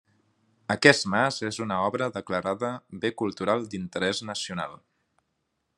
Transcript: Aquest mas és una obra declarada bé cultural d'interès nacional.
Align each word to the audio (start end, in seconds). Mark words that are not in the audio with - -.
Aquest 0.75 1.05
mas 1.15 1.37
és 1.49 1.59
una 1.65 1.77
obra 1.89 2.07
declarada 2.15 2.71
bé 3.05 3.13
cultural 3.23 3.69
d'interès 3.75 4.23
nacional. 4.31 4.77